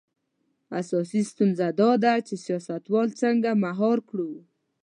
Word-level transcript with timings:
اساسي 0.79 1.21
ستونزه 1.31 1.67
دا 1.81 1.91
ده 2.03 2.13
چې 2.27 2.35
سیاستوال 2.45 3.07
څنګه 3.21 3.49
مهار 3.63 3.97
کړو. 4.09 4.31